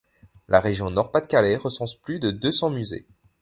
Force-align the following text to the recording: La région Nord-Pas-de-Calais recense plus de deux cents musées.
La 0.47 0.59
région 0.59 0.89
Nord-Pas-de-Calais 0.89 1.57
recense 1.57 1.95
plus 1.95 2.17
de 2.19 2.31
deux 2.31 2.51
cents 2.51 2.71
musées. 2.71 3.05